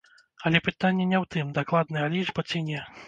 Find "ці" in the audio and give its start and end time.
2.49-2.65